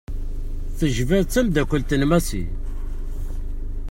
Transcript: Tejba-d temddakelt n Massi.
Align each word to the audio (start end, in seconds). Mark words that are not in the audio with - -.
Tejba-d 0.77 1.25
temddakelt 1.29 1.91
n 1.95 2.03
Massi. 2.11 2.43